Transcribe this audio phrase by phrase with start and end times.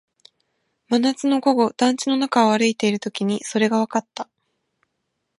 [0.89, 4.27] 真夏の午後、団地の中を歩いているときにそれがわかった